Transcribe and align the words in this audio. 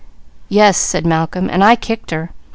"Yes," 0.49 0.79
said 0.79 1.05
Malcolm. 1.05 1.47
"And 1.47 1.63
I 1.63 1.75
kicked 1.75 2.09
her. 2.09 2.31